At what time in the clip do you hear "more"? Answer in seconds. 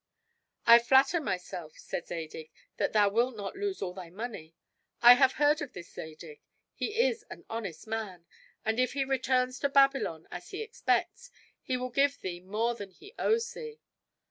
12.39-12.73